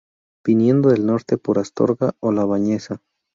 Viniendo 0.43 0.89
del 0.89 1.05
norte 1.05 1.37
por 1.37 1.59
Astorga 1.59 2.13
o 2.21 2.31
La 2.31 2.43
Bañeza. 2.43 3.03